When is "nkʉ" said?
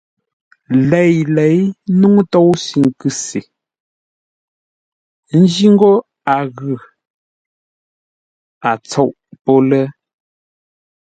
2.89-3.07